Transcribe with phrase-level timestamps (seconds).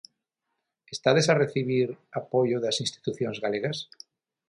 [0.95, 1.87] Estades a recibir
[2.21, 3.77] apoio das institucións galegas?